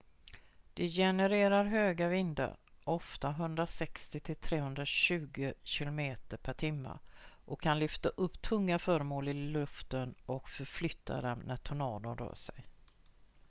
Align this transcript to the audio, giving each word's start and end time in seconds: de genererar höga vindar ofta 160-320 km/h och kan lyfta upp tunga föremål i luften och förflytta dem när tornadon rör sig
de 0.73 0.87
genererar 0.89 1.65
höga 1.65 2.07
vindar 2.07 2.57
ofta 2.83 3.31
160-320 3.31 5.53
km/h 5.65 6.99
och 7.45 7.61
kan 7.61 7.79
lyfta 7.79 8.09
upp 8.09 8.41
tunga 8.41 8.79
föremål 8.79 9.27
i 9.27 9.33
luften 9.33 10.15
och 10.25 10.49
förflytta 10.49 11.21
dem 11.21 11.39
när 11.45 11.57
tornadon 11.57 12.17
rör 12.17 12.35
sig 12.35 12.65